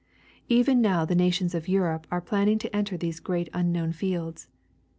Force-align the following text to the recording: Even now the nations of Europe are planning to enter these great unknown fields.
Even 0.49 0.81
now 0.81 1.05
the 1.05 1.13
nations 1.13 1.53
of 1.53 1.67
Europe 1.67 2.07
are 2.09 2.21
planning 2.21 2.57
to 2.57 2.75
enter 2.75 2.97
these 2.97 3.19
great 3.19 3.49
unknown 3.53 3.91
fields. 3.93 4.47